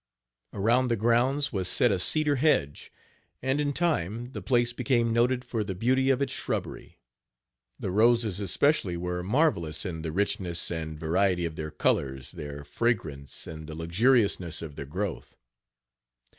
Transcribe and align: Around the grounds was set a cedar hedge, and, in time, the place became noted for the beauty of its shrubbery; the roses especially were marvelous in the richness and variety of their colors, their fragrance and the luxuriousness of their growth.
Around 0.51 0.87
the 0.87 0.95
grounds 0.95 1.53
was 1.53 1.67
set 1.67 1.91
a 1.91 1.99
cedar 1.99 2.37
hedge, 2.37 2.91
and, 3.43 3.61
in 3.61 3.71
time, 3.71 4.31
the 4.31 4.41
place 4.41 4.73
became 4.73 5.13
noted 5.13 5.45
for 5.45 5.63
the 5.63 5.75
beauty 5.75 6.09
of 6.09 6.23
its 6.23 6.33
shrubbery; 6.33 6.97
the 7.77 7.91
roses 7.91 8.39
especially 8.39 8.97
were 8.97 9.21
marvelous 9.21 9.85
in 9.85 10.01
the 10.01 10.11
richness 10.11 10.71
and 10.71 10.99
variety 10.99 11.45
of 11.45 11.55
their 11.55 11.69
colors, 11.69 12.31
their 12.31 12.63
fragrance 12.63 13.45
and 13.45 13.67
the 13.67 13.75
luxuriousness 13.75 14.63
of 14.63 14.73
their 14.75 14.87
growth. 14.87 15.37